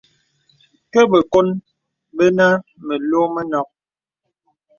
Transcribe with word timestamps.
Kə 0.91 0.99
bəkòn 1.11 1.47
bənə 2.15 2.47
məlɔ̄ 2.85 3.23
mənɔ̄k. 3.33 3.67